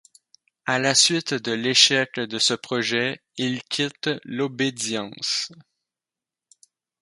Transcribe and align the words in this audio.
À 0.65 0.79
la 0.79 0.95
suite 0.95 1.35
de 1.35 1.51
l'échec 1.51 2.15
de 2.15 2.39
ce 2.39 2.55
projet, 2.55 3.21
il 3.37 3.61
quitte 3.61 4.09
l'obédience. 4.23 5.51